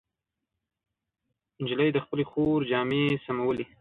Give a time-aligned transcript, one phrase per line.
[1.61, 3.65] نجلۍ د خپلې خور جامې سمولې.